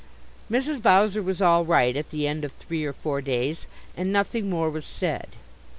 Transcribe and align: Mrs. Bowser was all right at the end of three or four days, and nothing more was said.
Mrs. 0.49 0.81
Bowser 0.81 1.21
was 1.21 1.43
all 1.43 1.63
right 1.63 1.95
at 1.95 2.09
the 2.09 2.27
end 2.27 2.43
of 2.43 2.53
three 2.53 2.83
or 2.85 2.91
four 2.91 3.21
days, 3.21 3.67
and 3.95 4.11
nothing 4.11 4.49
more 4.49 4.67
was 4.71 4.83
said. 4.83 5.27